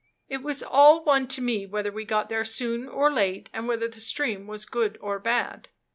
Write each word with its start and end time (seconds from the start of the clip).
It 0.27 0.41
was 0.41 0.63
all 0.63 1.03
one 1.03 1.27
to 1.27 1.43
me 1.43 1.67
whether 1.67 1.91
we 1.91 2.05
got 2.05 2.27
there 2.27 2.43
soon 2.43 2.87
or 2.89 3.11
late 3.13 3.51
and 3.53 3.67
whether 3.67 3.87
the 3.87 4.01
stream 4.01 4.47
was 4.47 4.65
good 4.65 4.97
or 4.99 5.19
bad. 5.19 5.67